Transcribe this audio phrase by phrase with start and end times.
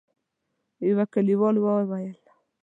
[0.87, 2.19] يوه کليوال وويل: